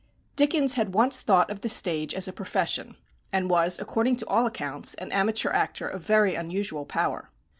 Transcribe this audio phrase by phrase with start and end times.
[0.35, 2.95] Dickens had once thought of the stage as a profession,
[3.31, 7.29] and was, according to all accounts, an amateur actor of very unusual power.